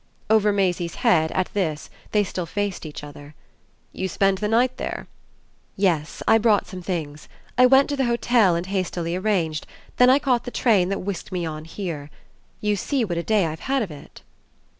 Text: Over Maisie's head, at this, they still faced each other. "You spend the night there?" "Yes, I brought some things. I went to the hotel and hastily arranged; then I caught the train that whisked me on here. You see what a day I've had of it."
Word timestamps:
Over 0.31 0.51
Maisie's 0.51 0.95
head, 1.05 1.31
at 1.33 1.53
this, 1.53 1.87
they 2.11 2.23
still 2.23 2.47
faced 2.47 2.87
each 2.87 3.03
other. 3.03 3.35
"You 3.93 4.07
spend 4.07 4.39
the 4.39 4.47
night 4.47 4.77
there?" 4.77 5.07
"Yes, 5.75 6.23
I 6.27 6.39
brought 6.39 6.65
some 6.65 6.81
things. 6.81 7.29
I 7.55 7.67
went 7.67 7.87
to 7.89 7.95
the 7.95 8.05
hotel 8.05 8.55
and 8.55 8.65
hastily 8.65 9.15
arranged; 9.15 9.67
then 9.97 10.09
I 10.09 10.17
caught 10.17 10.43
the 10.45 10.49
train 10.49 10.89
that 10.89 11.01
whisked 11.01 11.31
me 11.31 11.45
on 11.45 11.65
here. 11.65 12.09
You 12.61 12.75
see 12.75 13.05
what 13.05 13.19
a 13.19 13.21
day 13.21 13.45
I've 13.45 13.59
had 13.69 13.83
of 13.83 13.91
it." 13.91 14.23